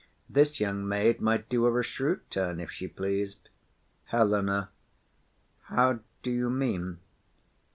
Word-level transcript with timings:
This 0.27 0.59
young 0.59 0.87
maid 0.87 1.21
might 1.21 1.47
do 1.47 1.63
her 1.65 1.79
A 1.79 1.83
shrewd 1.83 2.27
turn, 2.31 2.59
if 2.59 2.71
she 2.71 2.87
pleas'd. 2.87 3.49
HELENA. 4.05 4.71
How 5.65 5.99
do 6.23 6.31
you 6.31 6.49
mean? 6.49 6.97